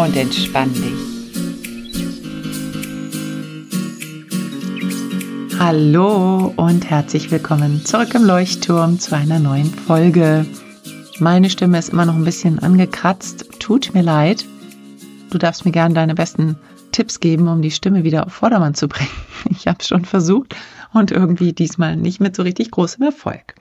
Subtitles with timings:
[0.00, 0.94] Und entspann dich.
[5.58, 10.46] Hallo und herzlich willkommen zurück im Leuchtturm zu einer neuen Folge.
[11.18, 13.44] Meine Stimme ist immer noch ein bisschen angekratzt.
[13.58, 14.46] Tut mir leid.
[15.28, 16.56] Du darfst mir gerne deine besten
[16.92, 19.10] Tipps geben, um die Stimme wieder auf Vordermann zu bringen.
[19.50, 20.56] Ich habe es schon versucht
[20.94, 23.54] und irgendwie diesmal nicht mit so richtig großem Erfolg.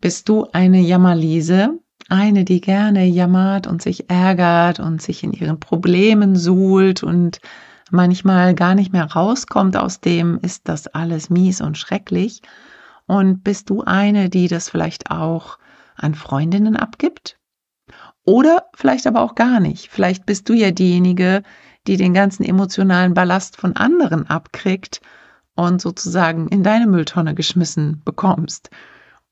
[0.00, 1.78] Bist du eine Jammerliese?
[2.08, 7.40] Eine, die gerne jammert und sich ärgert und sich in ihren Problemen suhlt und
[7.90, 12.42] manchmal gar nicht mehr rauskommt aus dem, ist das alles mies und schrecklich.
[13.06, 15.58] Und bist du eine, die das vielleicht auch
[15.96, 17.38] an Freundinnen abgibt?
[18.24, 19.88] Oder vielleicht aber auch gar nicht.
[19.88, 21.42] Vielleicht bist du ja diejenige,
[21.86, 25.00] die den ganzen emotionalen Ballast von anderen abkriegt
[25.54, 28.70] und sozusagen in deine Mülltonne geschmissen bekommst.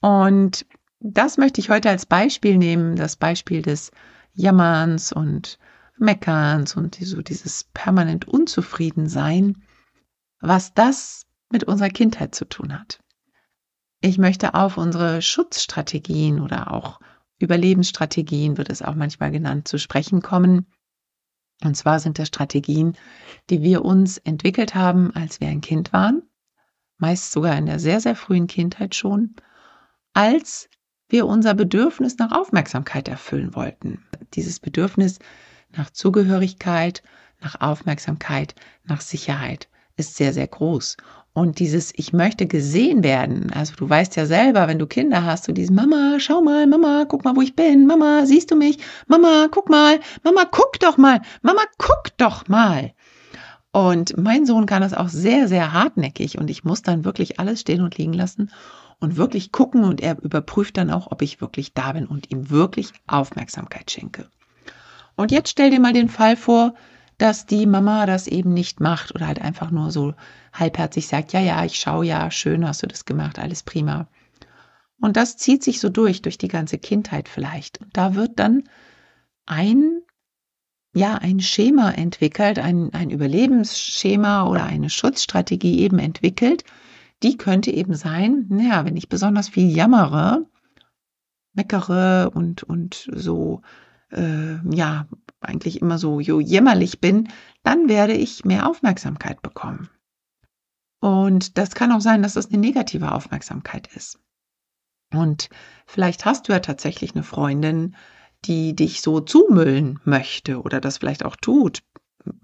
[0.01, 0.65] Und
[1.07, 3.91] das möchte ich heute als Beispiel nehmen, das Beispiel des
[4.33, 5.59] Jammerns und
[5.99, 9.63] Meckerns und so dieses permanent Unzufriedensein,
[10.41, 13.01] was das mit unserer Kindheit zu tun hat.
[14.01, 17.01] Ich möchte auf unsere Schutzstrategien oder auch
[17.39, 20.67] Überlebensstrategien, wird es auch manchmal genannt, zu sprechen kommen.
[21.63, 22.97] Und zwar sind das Strategien,
[23.51, 26.23] die wir uns entwickelt haben, als wir ein Kind waren,
[26.97, 29.37] meist sogar in der sehr, sehr frühen Kindheit schon,
[30.15, 30.71] als
[31.09, 34.05] wir unser Bedürfnis nach Aufmerksamkeit erfüllen wollten.
[34.35, 35.19] Dieses Bedürfnis
[35.77, 37.03] nach Zugehörigkeit,
[37.41, 40.97] nach Aufmerksamkeit, nach Sicherheit ist sehr, sehr groß.
[41.33, 45.45] Und dieses Ich möchte gesehen werden, also du weißt ja selber, wenn du Kinder hast,
[45.45, 48.79] so dieses Mama, schau mal, Mama, guck mal, wo ich bin, Mama, siehst du mich,
[49.09, 52.93] Mama, guck mal, Mama, guck doch mal, Mama, guck doch mal.
[53.73, 57.63] Und mein Sohn kann das auch sehr, sehr hartnäckig und ich muss dann wirklich alles
[57.63, 58.53] stehen und liegen lassen
[59.05, 62.51] und wirklich gucken und er überprüft dann auch, ob ich wirklich da bin und ihm
[62.51, 64.29] wirklich Aufmerksamkeit schenke.
[65.15, 66.75] Und jetzt stell dir mal den Fall vor,
[67.19, 70.15] dass die Mama das eben nicht macht oder halt einfach nur so
[70.53, 74.09] halbherzig sagt, ja, ja, ich schaue ja, schön hast du das gemacht, alles prima.
[75.01, 77.81] Und das zieht sich so durch, durch die ganze Kindheit vielleicht.
[77.81, 78.65] Und da wird dann
[79.47, 80.01] ein,
[80.95, 86.65] ja, ein Schema entwickelt, ein, ein Überlebensschema oder eine Schutzstrategie eben entwickelt.
[87.23, 90.47] Die könnte eben sein, naja, wenn ich besonders viel jammere,
[91.55, 93.63] meckere und, und so
[94.11, 95.07] äh, ja,
[95.41, 97.29] eigentlich immer so jämmerlich bin,
[97.63, 99.89] dann werde ich mehr Aufmerksamkeit bekommen.
[101.01, 104.19] Und das kann auch sein, dass das eine negative Aufmerksamkeit ist.
[105.13, 105.49] Und
[105.87, 107.95] vielleicht hast du ja tatsächlich eine Freundin,
[108.45, 111.83] die dich so zumüllen möchte oder das vielleicht auch tut,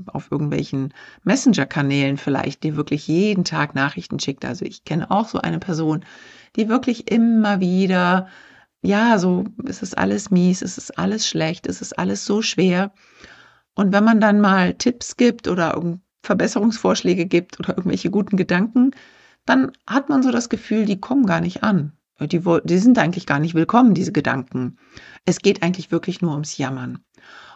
[0.07, 0.93] auf irgendwelchen
[1.25, 4.45] Messenger-Kanälen vielleicht, die wirklich jeden Tag Nachrichten schickt.
[4.45, 6.05] Also ich kenne auch so eine Person,
[6.57, 8.29] die wirklich immer wieder
[8.83, 12.93] ja, so, es ist alles mies, es ist alles schlecht, es ist alles so schwer.
[13.75, 15.81] Und wenn man dann mal Tipps gibt oder
[16.23, 18.93] Verbesserungsvorschläge gibt oder irgendwelche guten Gedanken,
[19.45, 21.93] dann hat man so das Gefühl, die kommen gar nicht an.
[22.21, 24.79] Die, die sind eigentlich gar nicht willkommen, diese Gedanken.
[25.25, 26.99] Es geht eigentlich wirklich nur ums Jammern.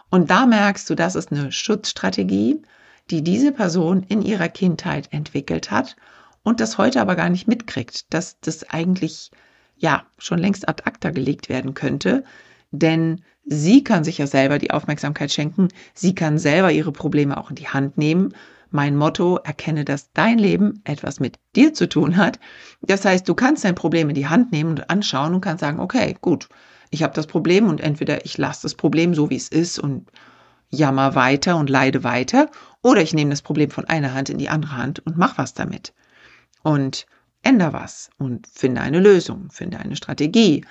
[0.09, 2.61] Und da merkst du, das ist eine Schutzstrategie,
[3.09, 5.95] die diese Person in ihrer Kindheit entwickelt hat
[6.43, 9.31] und das heute aber gar nicht mitkriegt, dass das eigentlich
[9.77, 12.23] ja schon längst ad acta gelegt werden könnte,
[12.71, 17.49] denn sie kann sich ja selber die Aufmerksamkeit schenken, sie kann selber ihre Probleme auch
[17.49, 18.33] in die Hand nehmen.
[18.71, 22.39] Mein Motto, erkenne, dass dein Leben etwas mit dir zu tun hat.
[22.81, 25.79] Das heißt, du kannst dein Problem in die Hand nehmen und anschauen und kannst sagen,
[25.79, 26.49] okay, gut,
[26.95, 30.09] ich habe das Problem und entweder ich lasse das Problem so, wie es ist und
[30.69, 32.49] jammer weiter und leide weiter,
[32.81, 35.53] oder ich nehme das Problem von einer Hand in die andere Hand und mach was
[35.53, 35.93] damit.
[36.63, 37.05] Und
[37.43, 40.65] änder was und finde eine Lösung, finde eine Strategie,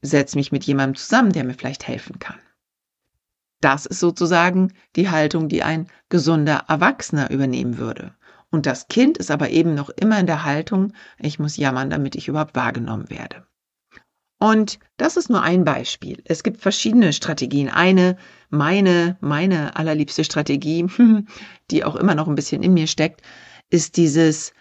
[0.00, 2.38] setz mich mit jemandem zusammen, der mir vielleicht helfen kann.
[3.60, 8.14] Das ist sozusagen die Haltung, die ein gesunder Erwachsener übernehmen würde.
[8.50, 12.14] Und das Kind ist aber eben noch immer in der Haltung, ich muss jammern, damit
[12.14, 13.44] ich überhaupt wahrgenommen werde.
[14.44, 16.22] Und das ist nur ein Beispiel.
[16.26, 17.70] Es gibt verschiedene Strategien.
[17.70, 18.18] Eine,
[18.50, 20.86] meine, meine allerliebste Strategie,
[21.70, 23.22] die auch immer noch ein bisschen in mir steckt,
[23.70, 24.52] ist dieses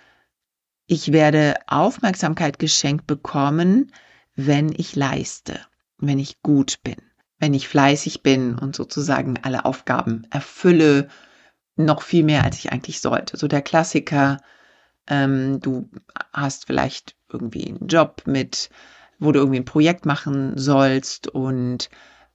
[0.88, 3.92] ich werde Aufmerksamkeit geschenkt bekommen,
[4.36, 5.60] wenn ich leiste,
[5.98, 6.96] wenn ich gut bin,
[7.40, 11.10] wenn ich fleißig bin und sozusagen alle Aufgaben erfülle,
[11.76, 13.36] noch viel mehr, als ich eigentlich sollte.
[13.36, 14.38] So der Klassiker,
[15.08, 15.90] ähm, du
[16.32, 18.70] hast vielleicht irgendwie einen Job mit,
[19.24, 21.90] wo du irgendwie ein Projekt machen sollst und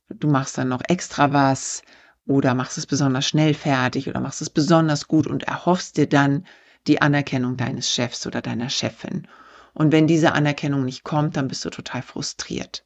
[0.09, 1.83] du machst dann noch extra was
[2.27, 6.47] oder machst es besonders schnell fertig oder machst es besonders gut und erhoffst dir dann
[6.87, 9.29] die Anerkennung deines Chefs oder deiner Chefin.
[9.75, 12.85] Und wenn diese Anerkennung nicht kommt, dann bist du total frustriert.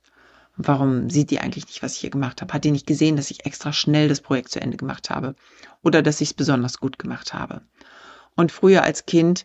[0.57, 2.53] Warum sieht die eigentlich nicht, was ich hier gemacht habe?
[2.53, 5.35] Hat die nicht gesehen, dass ich extra schnell das Projekt zu Ende gemacht habe
[5.83, 7.63] oder dass ich es besonders gut gemacht habe?
[8.35, 9.45] Und früher als Kind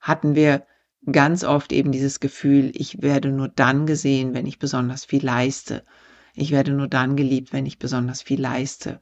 [0.00, 0.66] hatten wir
[1.10, 5.84] ganz oft eben dieses Gefühl, ich werde nur dann gesehen, wenn ich besonders viel leiste.
[6.34, 9.00] Ich werde nur dann geliebt, wenn ich besonders viel leiste.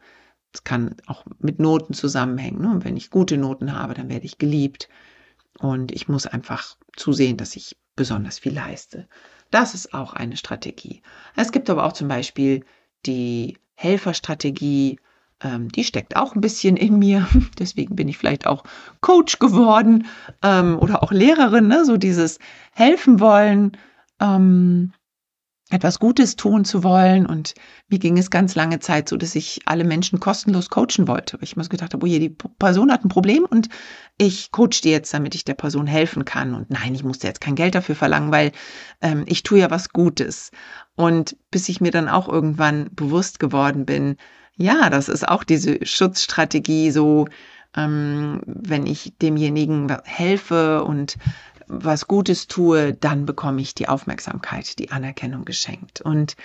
[0.53, 2.61] Das kann auch mit Noten zusammenhängen.
[2.61, 2.79] Ne?
[2.83, 4.89] Wenn ich gute Noten habe, dann werde ich geliebt.
[5.59, 9.09] Und ich muss einfach zusehen, dass ich besonders viel leiste.
[9.51, 11.03] Das ist auch eine Strategie.
[11.37, 12.65] Es gibt aber auch zum Beispiel
[13.07, 14.99] die Helferstrategie,
[15.45, 17.29] ähm, die steckt auch ein bisschen in mir.
[17.59, 18.65] Deswegen bin ich vielleicht auch
[19.01, 20.07] Coach geworden
[20.43, 21.85] ähm, oder auch Lehrerin, ne?
[21.85, 22.39] so dieses
[22.73, 23.77] helfen wollen,
[24.21, 24.93] ähm,
[25.71, 27.27] etwas Gutes tun zu wollen.
[27.27, 27.55] Und
[27.89, 31.39] mir ging es ganz lange Zeit so, dass ich alle Menschen kostenlos coachen wollte.
[31.41, 33.69] Ich so gedacht habe, oh je, die Person hat ein Problem und
[34.17, 36.55] ich coach die jetzt, damit ich der Person helfen kann.
[36.55, 38.53] Und nein, ich musste jetzt kein Geld dafür verlangen, weil
[39.01, 40.51] ähm, ich tue ja was Gutes.
[40.97, 44.17] Und bis ich mir dann auch irgendwann bewusst geworden bin,
[44.57, 47.27] ja, das ist auch diese Schutzstrategie, so
[47.77, 51.17] ähm, wenn ich demjenigen helfe und
[51.67, 56.01] was Gutes tue, dann bekomme ich die Aufmerksamkeit, die Anerkennung geschenkt.
[56.01, 56.37] Und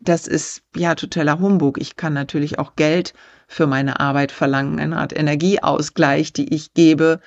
[0.00, 1.78] das ist ja totaler Humbug.
[1.80, 3.14] Ich kann natürlich auch Geld
[3.48, 7.20] für meine Arbeit verlangen, eine Art Energieausgleich, die ich gebe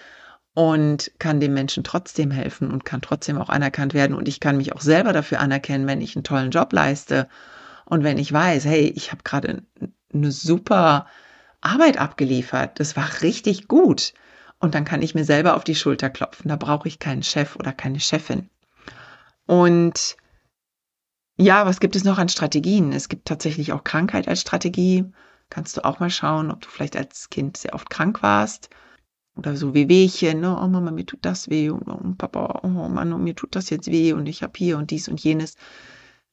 [0.54, 4.16] und kann dem Menschen trotzdem helfen und kann trotzdem auch anerkannt werden.
[4.16, 7.28] Und ich kann mich auch selber dafür anerkennen, wenn ich einen tollen Job leiste
[7.86, 9.64] und wenn ich weiß, hey, ich habe gerade
[10.14, 11.08] eine super
[11.62, 12.80] Arbeit abgeliefert.
[12.80, 14.14] Das war richtig gut.
[14.60, 16.50] Und dann kann ich mir selber auf die Schulter klopfen.
[16.50, 18.50] Da brauche ich keinen Chef oder keine Chefin.
[19.46, 20.18] Und
[21.38, 22.94] ja, was gibt es noch an Strategien?
[22.94, 25.06] Es gibt tatsächlich auch Krankheit als Strategie.
[25.50, 28.70] Kannst du auch mal schauen, ob du vielleicht als Kind sehr oft krank warst.
[29.36, 30.56] Oder so wie Wehchen, ne?
[30.60, 33.70] oh Mama, mir tut das weh und oh Papa, oh Mann, oh, mir tut das
[33.72, 35.56] jetzt weh und ich habe hier und dies und jenes.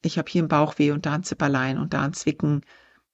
[0.03, 2.61] Ich habe hier ein Bauchweh und da ein Zipperlein und da ein Zwicken.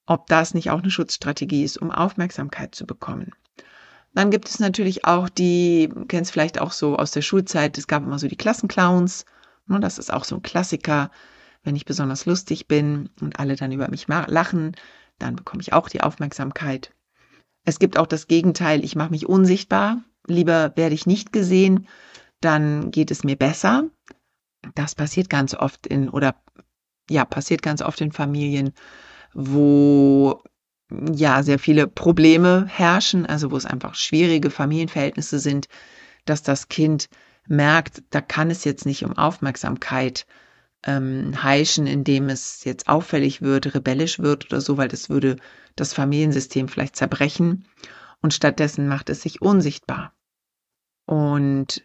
[0.07, 3.31] Ob das nicht auch eine Schutzstrategie ist, um Aufmerksamkeit zu bekommen.
[4.13, 8.03] Dann gibt es natürlich auch die, kennst vielleicht auch so aus der Schulzeit, es gab
[8.03, 9.25] immer so die Klassenclowns.
[9.67, 11.11] Ne, das ist auch so ein Klassiker.
[11.63, 14.75] Wenn ich besonders lustig bin und alle dann über mich lachen,
[15.19, 16.93] dann bekomme ich auch die Aufmerksamkeit.
[17.65, 20.01] Es gibt auch das Gegenteil, ich mache mich unsichtbar.
[20.25, 21.87] Lieber werde ich nicht gesehen,
[22.39, 23.89] dann geht es mir besser.
[24.73, 26.35] Das passiert ganz oft in, oder
[27.09, 28.73] ja, passiert ganz oft in Familien,
[29.39, 30.41] wo
[30.89, 35.67] ja sehr viele Probleme herrschen, also wo es einfach schwierige Familienverhältnisse sind,
[36.25, 37.07] dass das Kind
[37.47, 40.25] merkt, da kann es jetzt nicht um Aufmerksamkeit
[40.83, 45.35] ähm, heischen, indem es jetzt auffällig wird, rebellisch wird oder so, weil das würde
[45.75, 47.67] das Familiensystem vielleicht zerbrechen.
[48.23, 50.13] Und stattdessen macht es sich unsichtbar.
[51.05, 51.83] Und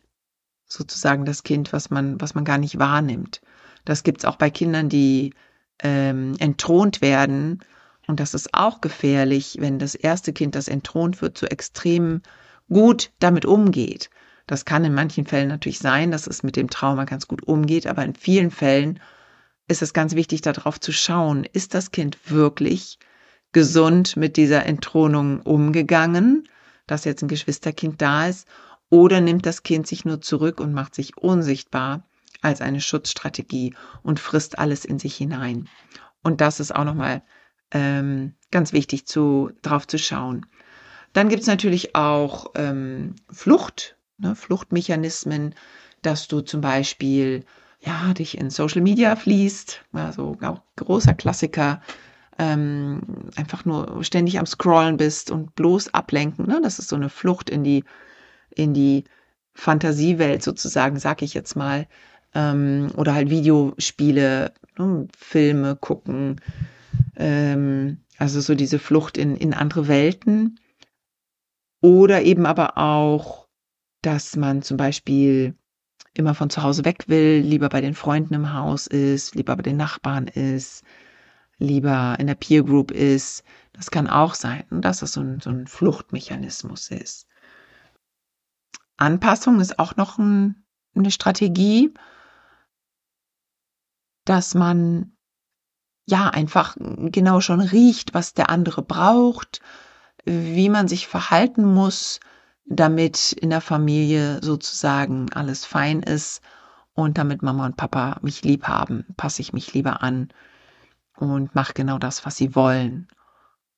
[0.65, 3.43] sozusagen das Kind, was man, was man gar nicht wahrnimmt.
[3.85, 5.35] Das gibt's auch bei Kindern, die
[5.81, 7.61] ähm, entthront werden
[8.07, 12.23] und das ist auch gefährlich, wenn das erste Kind, das entthront wird, so extrem
[12.69, 14.11] gut damit umgeht.
[14.47, 17.87] Das kann in manchen Fällen natürlich sein, dass es mit dem Trauma ganz gut umgeht,
[17.87, 19.01] aber in vielen Fällen
[19.69, 22.99] ist es ganz wichtig, darauf zu schauen, ist das Kind wirklich
[23.53, 26.49] gesund mit dieser Entthronung umgegangen,
[26.87, 28.49] dass jetzt ein Geschwisterkind da ist,
[28.91, 32.05] oder nimmt das Kind sich nur zurück und macht sich unsichtbar
[32.43, 35.69] als eine Schutzstrategie und frisst alles in sich hinein.
[36.23, 37.23] Und das ist auch nochmal
[37.71, 40.47] ähm, ganz wichtig zu, drauf zu schauen.
[41.13, 45.55] Dann gibt es natürlich auch ähm, Flucht, ne, Fluchtmechanismen,
[46.03, 47.45] dass du zum Beispiel
[47.81, 51.83] ja, dich in Social Media fließt, also auch großer Klassiker,
[52.39, 53.01] ähm,
[53.37, 56.47] einfach nur ständig am Scrollen bist und bloß ablenken.
[56.47, 56.61] Ne?
[56.63, 57.85] Das ist so eine Flucht in die,
[58.51, 59.05] in die
[59.55, 61.87] Fantasiewelt sozusagen, sag ich jetzt mal.
[62.35, 65.09] Ähm, oder halt Videospiele, ne?
[65.17, 66.41] Filme gucken,
[67.17, 70.59] ähm, also so diese Flucht in, in andere Welten.
[71.81, 73.49] Oder eben aber auch,
[74.03, 75.55] dass man zum Beispiel
[76.15, 79.63] immer von zu Hause weg will, lieber bei den Freunden im Haus ist, lieber bei
[79.63, 80.85] den Nachbarn ist,
[81.59, 83.45] lieber in der Peer Group ist.
[83.73, 87.27] Das kann auch sein, dass das so ein, so ein Fluchtmechanismus ist.
[88.97, 91.93] Anpassung ist auch noch ein, eine Strategie,
[94.25, 95.13] dass man
[96.07, 99.61] ja, einfach genau schon riecht, was der andere braucht,
[100.25, 102.21] wie man sich verhalten muss,
[102.65, 106.43] damit in der Familie sozusagen alles fein ist
[106.95, 110.29] und damit Mama und Papa mich lieb haben, passe ich mich lieber an
[111.17, 113.09] und mache genau das, was sie wollen.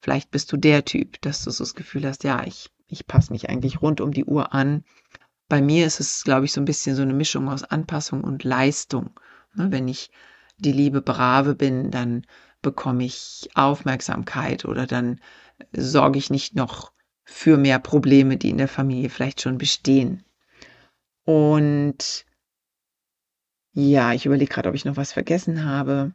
[0.01, 3.33] Vielleicht bist du der Typ, dass du so das Gefühl hast, ja, ich, ich passe
[3.33, 4.85] mich eigentlich rund um die Uhr an.
[5.49, 8.45] Bei mir ist es, glaube ich, so ein bisschen so eine Mischung aus Anpassung und
[8.45, 9.19] Leistung.
[9.55, 10.11] Ne, wenn ich
[10.57, 12.27] die liebe Brave bin, dann
[12.63, 15.21] bekomme ich Aufmerksamkeit oder dann
[15.73, 16.93] sorge ich nicht noch
[17.25, 20.25] für mehr Probleme, die in der Familie vielleicht schon bestehen.
[21.25, 22.27] Und
[23.73, 26.15] ja, ich überlege gerade, ob ich noch was vergessen habe.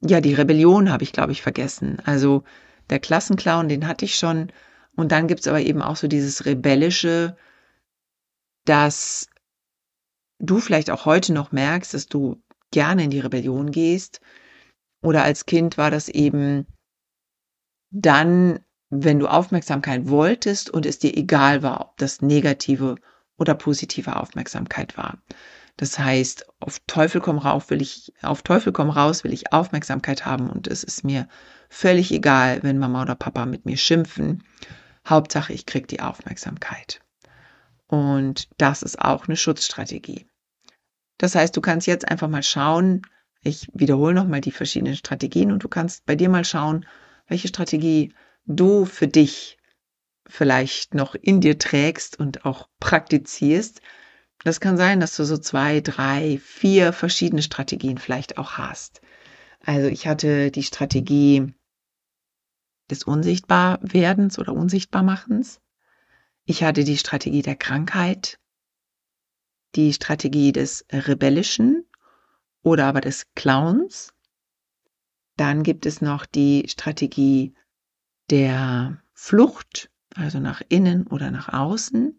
[0.00, 1.98] Ja, die Rebellion habe ich, glaube ich, vergessen.
[2.04, 2.44] Also
[2.90, 4.52] der Klassenclown, den hatte ich schon.
[4.96, 7.36] Und dann gibt's aber eben auch so dieses Rebellische,
[8.64, 9.28] dass
[10.38, 12.42] du vielleicht auch heute noch merkst, dass du
[12.74, 14.20] gerne in die Rebellion gehst.
[15.00, 16.66] Oder als Kind war das eben
[17.90, 22.96] dann, wenn du Aufmerksamkeit wolltest und es dir egal war, ob das negative
[23.38, 25.18] oder positive Aufmerksamkeit war.
[25.76, 30.26] Das heißt, auf Teufel komm rauf will ich, auf Teufel komm raus will ich Aufmerksamkeit
[30.26, 31.28] haben und es ist mir
[31.68, 34.42] völlig egal, wenn Mama oder Papa mit mir schimpfen.
[35.06, 37.00] Hauptsache, ich krieg die Aufmerksamkeit.
[37.86, 40.26] Und das ist auch eine Schutzstrategie.
[41.18, 43.02] Das heißt, du kannst jetzt einfach mal schauen,
[43.42, 46.86] ich wiederhole nochmal die verschiedenen Strategien und du kannst bei dir mal schauen,
[47.28, 48.14] welche Strategie
[48.46, 49.58] du für dich
[50.26, 53.80] vielleicht noch in dir trägst und auch praktizierst,
[54.42, 59.00] das kann sein, dass du so zwei, drei, vier verschiedene Strategien vielleicht auch hast.
[59.64, 61.54] Also ich hatte die Strategie
[62.90, 65.60] des Unsichtbarwerdens oder Unsichtbarmachens.
[66.44, 68.38] Ich hatte die Strategie der Krankheit,
[69.76, 71.86] die Strategie des Rebellischen
[72.62, 74.14] oder aber des Clowns.
[75.36, 77.54] Dann gibt es noch die Strategie
[78.30, 82.18] der Flucht, also nach innen oder nach außen.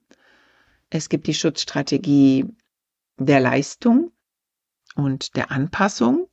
[0.89, 2.45] Es gibt die Schutzstrategie
[3.17, 4.11] der Leistung
[4.95, 6.27] und der Anpassung.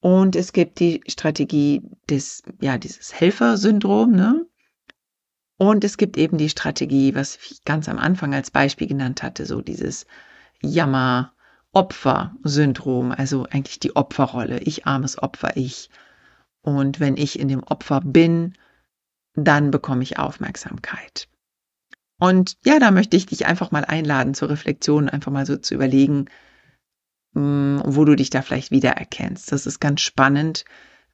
[0.00, 4.47] Und es gibt die Strategie des, ja, dieses Helfersyndrom, ne?
[5.58, 9.44] Und es gibt eben die Strategie, was ich ganz am Anfang als Beispiel genannt hatte,
[9.44, 10.06] so dieses
[10.62, 14.60] Jammer-Opfer-Syndrom, also eigentlich die Opferrolle.
[14.60, 15.90] Ich armes Opfer, ich.
[16.62, 18.54] Und wenn ich in dem Opfer bin,
[19.34, 21.28] dann bekomme ich Aufmerksamkeit.
[22.20, 25.74] Und ja, da möchte ich dich einfach mal einladen zur Reflexion, einfach mal so zu
[25.74, 26.26] überlegen,
[27.32, 29.50] mm, wo du dich da vielleicht wiedererkennst.
[29.50, 30.64] Das ist ganz spannend,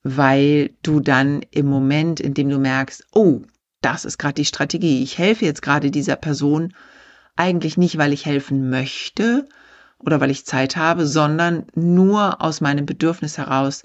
[0.03, 3.41] weil du dann im Moment, in dem du merkst, oh,
[3.85, 5.03] das ist gerade die Strategie.
[5.03, 6.75] Ich helfe jetzt gerade dieser Person
[7.37, 9.47] eigentlich nicht, weil ich helfen möchte
[9.99, 13.83] oder weil ich Zeit habe, sondern nur aus meinem Bedürfnis heraus,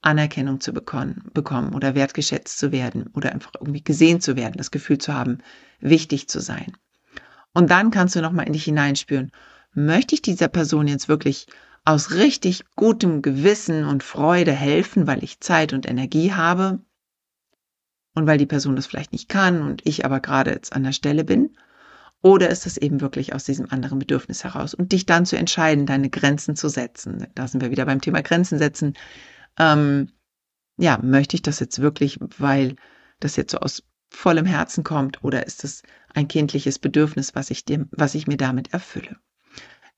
[0.00, 4.70] Anerkennung zu bekommen, bekommen oder wertgeschätzt zu werden oder einfach irgendwie gesehen zu werden, das
[4.70, 5.38] Gefühl zu haben,
[5.80, 6.72] wichtig zu sein.
[7.52, 9.30] Und dann kannst du nochmal in dich hineinspüren,
[9.74, 11.46] möchte ich dieser Person jetzt wirklich
[11.84, 16.80] aus richtig gutem Gewissen und Freude helfen, weil ich Zeit und Energie habe
[18.14, 20.92] und weil die Person das vielleicht nicht kann und ich aber gerade jetzt an der
[20.92, 21.56] Stelle bin?
[22.22, 24.74] Oder ist es eben wirklich aus diesem anderen Bedürfnis heraus?
[24.74, 27.26] Und dich dann zu entscheiden, deine Grenzen zu setzen.
[27.34, 28.94] Da sind wir wieder beim Thema Grenzen setzen
[29.58, 30.08] ähm,
[30.78, 32.76] ja, möchte ich das jetzt wirklich, weil
[33.20, 35.82] das jetzt so aus vollem Herzen kommt oder ist es
[36.14, 39.16] ein kindliches Bedürfnis, was ich dir, was ich mir damit erfülle?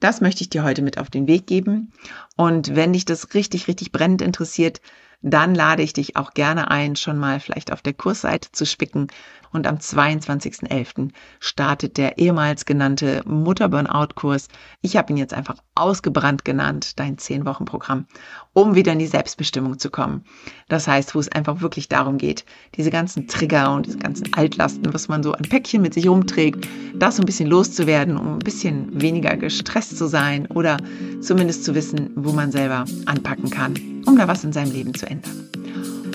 [0.01, 1.93] Das möchte ich dir heute mit auf den Weg geben.
[2.37, 4.81] Und wenn dich das richtig, richtig brennend interessiert,
[5.23, 9.09] dann lade ich dich auch gerne ein, schon mal vielleicht auf der Kursseite zu spicken.
[9.55, 11.11] Und am 22.11.
[11.39, 14.49] startet der ehemals genannte Mutter-Burnout-Kurs.
[14.83, 18.07] Ich habe ihn jetzt einfach ausgebrannt genannt, dein 10-Wochen-Programm,
[18.53, 20.25] um wieder in die Selbstbestimmung zu kommen.
[20.69, 22.45] Das heißt, wo es einfach wirklich darum geht,
[22.75, 26.67] diese ganzen Trigger und diese ganzen Altlasten, was man so an Päckchen mit sich rumträgt,
[26.97, 30.79] das so ein bisschen loszuwerden, um ein bisschen weniger gestresst zu sein oder
[31.21, 35.07] zumindest zu wissen, wo man selber anpacken kann, um da was in seinem Leben zu
[35.07, 35.49] ändern.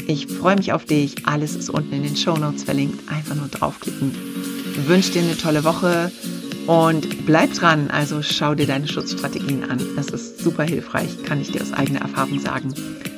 [0.08, 1.28] Ich freue mich auf dich.
[1.28, 3.12] Alles ist unten in den Show Notes verlinkt.
[3.12, 4.12] Einfach nur draufklicken.
[4.76, 6.12] Ich wünsche dir eine tolle Woche
[6.66, 7.92] und bleib dran.
[7.92, 9.80] Also schau dir deine Schutzstrategien an.
[9.96, 12.74] Das ist super hilfreich, kann ich dir aus eigener Erfahrung sagen.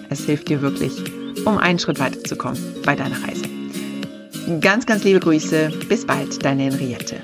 [0.09, 1.01] Es hilft dir wirklich,
[1.45, 3.45] um einen Schritt weiterzukommen bei deiner Reise.
[4.59, 5.71] Ganz, ganz liebe Grüße.
[5.87, 7.21] Bis bald, deine Henriette.